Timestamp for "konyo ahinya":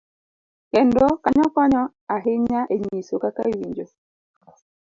1.55-2.61